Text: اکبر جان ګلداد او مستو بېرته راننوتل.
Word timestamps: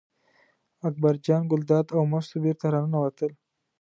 اکبر 0.87 1.15
جان 1.25 1.43
ګلداد 1.51 1.87
او 1.95 2.01
مستو 2.11 2.37
بېرته 2.43 2.65
راننوتل. 2.73 3.31